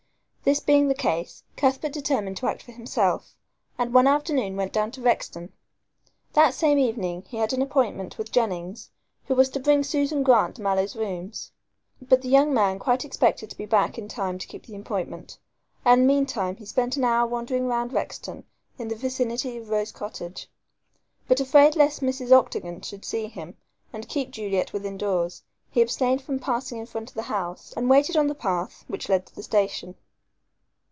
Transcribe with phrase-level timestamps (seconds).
[0.43, 3.35] This being the case, Cuthbert determined to act for himself,
[3.77, 5.53] and one afternoon went down to Rexton.
[6.33, 8.89] That same evening he had an appointment with Jennings,
[9.27, 11.51] who was to bring Susan Grant to Mallow's rooms.
[12.01, 15.37] But the young man quite expected to be back in time to keep the appointment,
[15.85, 18.43] and meantime he spent an hour wandering round Rexton
[18.79, 20.49] in the vicinity of Rose Cottage.
[21.27, 22.31] But afraid lest Mrs.
[22.31, 23.57] Octagon should see him
[23.93, 27.91] and keep Juliet within doors, he abstained from passing in front of the house and
[27.91, 29.93] waited on the path which led to the station.